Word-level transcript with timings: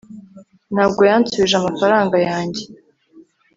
ntabwo 0.73 1.01
yansubije 1.09 1.55
amafaranga 1.57 2.17
yanjye 2.27 2.63